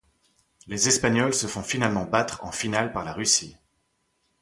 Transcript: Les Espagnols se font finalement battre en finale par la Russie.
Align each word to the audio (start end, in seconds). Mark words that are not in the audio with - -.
Les 0.65 0.87
Espagnols 0.87 1.35
se 1.35 1.45
font 1.45 1.61
finalement 1.61 2.05
battre 2.05 2.43
en 2.43 2.51
finale 2.51 2.91
par 2.91 3.03
la 3.05 3.13
Russie. 3.13 3.55